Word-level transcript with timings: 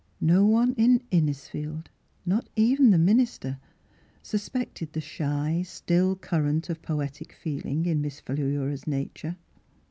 No 0.19 0.47
one 0.47 0.73
in^ 0.73 1.03
Innisfield, 1.11 1.85
not 2.25 2.49
even 2.55 2.89
the 2.89 2.97
misister, 2.97 3.59
suspected 4.23 4.93
the 4.93 4.99
shy, 4.99 5.61
still 5.61 6.15
current 6.15 6.71
of 6.71 6.81
poetic 6.81 7.31
feeling 7.33 7.85
in 7.85 8.01
Miss 8.01 8.19
Philura's 8.19 8.87
nature. 8.87 9.35